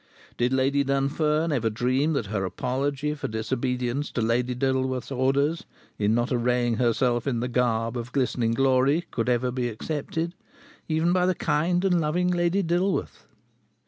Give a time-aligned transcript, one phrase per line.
[0.35, 5.65] Did Lady Dunfern ever dream that her apology for disobedience to Lady Dilworth's orders,
[5.99, 10.33] in not arraying herself in the garb of glistening glory, could ever be accepted,
[10.87, 13.27] even by the kind and loving Lady Dilworth?